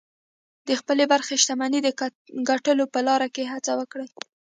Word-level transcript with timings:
د 0.67 0.69
خپلې 0.79 1.03
برخې 1.13 1.35
شتمنۍ 1.43 1.79
د 1.83 1.89
ګټلو 2.49 2.83
په 2.93 2.99
لاره 3.07 3.27
کې 3.35 3.43
هڅه 3.53 3.71
وکړئ 3.79 4.07